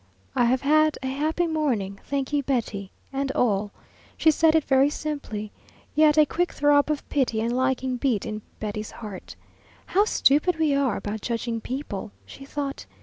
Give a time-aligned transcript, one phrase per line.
[0.35, 3.69] "I have had a happy morning, thank you, Betty and all."
[4.17, 5.51] She said it very simply,
[5.93, 9.35] yet a quick throb of pity and liking beat in Betty's heart.
[9.85, 12.87] "How stupid we are about judging people!" she thought.